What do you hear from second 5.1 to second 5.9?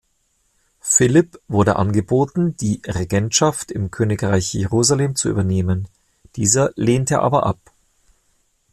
zu übernehmen,